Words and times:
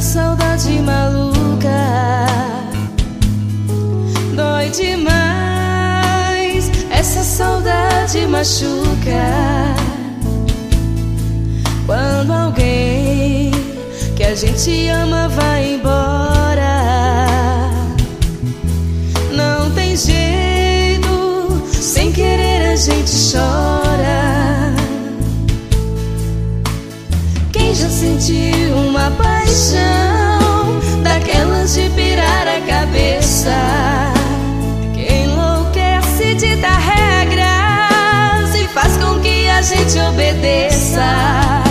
saudade 0.00 0.80
maluca. 0.80 1.68
Dói 4.34 4.70
demais, 4.70 6.70
essa 6.90 7.22
saudade 7.22 8.26
machuca. 8.26 9.76
Quando 11.86 12.32
alguém 12.32 13.52
que 14.16 14.24
a 14.24 14.34
gente 14.34 14.88
ama 14.88 15.28
vai 15.28 15.74
embora, 15.74 15.99
Quem 27.70 27.76
já 27.76 27.88
sentiu 27.88 28.76
uma 28.88 29.12
paixão 29.12 30.80
daquelas 31.04 31.72
de 31.72 31.88
pirar 31.90 32.48
a 32.48 32.60
cabeça? 32.66 33.54
Quem 34.92 35.26
enlouquece 35.26 36.56
dar 36.60 36.80
regras 36.80 38.56
e 38.56 38.66
faz 38.74 38.96
com 38.96 39.20
que 39.20 39.48
a 39.48 39.62
gente 39.62 39.96
obedeça? 40.00 41.62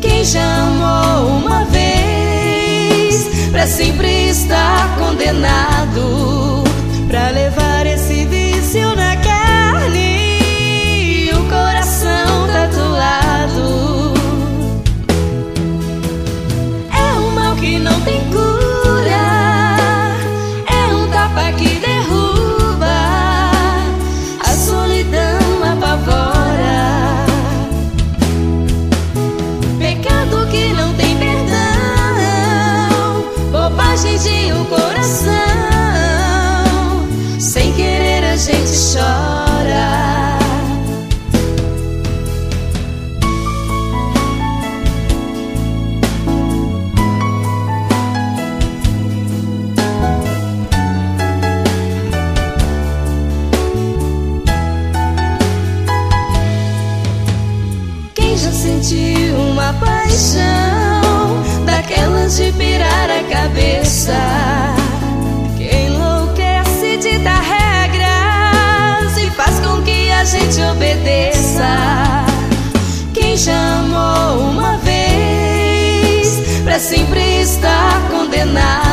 Quem 0.00 0.24
já 0.24 0.40
amou 0.40 1.36
uma 1.36 1.66
vez 1.66 3.28
pra 3.50 3.66
sempre 3.66 4.30
estar 4.30 4.96
condenado 4.98 6.64
pra 7.08 7.28
levar 7.28 7.69
mal 18.04 18.30
que 18.30 18.39
paixão 60.10 61.64
daquelas 61.64 62.36
de 62.36 62.50
pirar 62.52 63.08
a 63.10 63.22
cabeça? 63.32 64.16
Quem 65.56 65.86
enlouquece 65.86 66.96
de 66.96 67.18
dar 67.18 67.40
regras 67.40 69.16
e 69.16 69.30
faz 69.30 69.60
com 69.60 69.80
que 69.82 70.10
a 70.10 70.24
gente 70.24 70.60
obedeça? 70.62 72.24
Quem 73.14 73.36
já 73.36 73.78
amou 73.78 74.50
uma 74.50 74.78
vez 74.78 76.40
pra 76.64 76.78
sempre 76.78 77.42
estar 77.42 78.08
condenado? 78.10 78.89